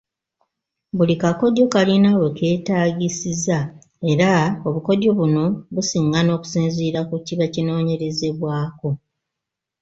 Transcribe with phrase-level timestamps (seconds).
[0.97, 3.59] Buli kakodyo kalina we keetaagisiza
[4.11, 4.29] era
[4.67, 5.43] obukodyo buno
[5.73, 8.89] busiŋŋana okusinziira ku kiba kinoonyerezebwako.